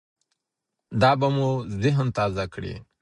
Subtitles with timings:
[1.01, 1.49] دا به مو
[1.83, 2.73] ذهن تازه کړي.